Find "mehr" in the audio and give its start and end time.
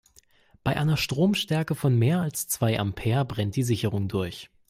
1.95-2.21